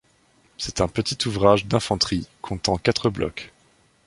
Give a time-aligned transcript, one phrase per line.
[0.57, 3.53] C'est un petit ouvrage d'infanterie, comptant quatre blocs.